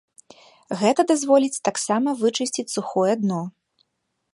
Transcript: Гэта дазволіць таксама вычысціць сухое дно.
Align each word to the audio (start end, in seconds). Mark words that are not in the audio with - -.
Гэта 0.79 1.01
дазволіць 1.11 1.61
таксама 1.69 2.09
вычысціць 2.25 2.69
сухое 2.79 3.13
дно. 3.23 3.41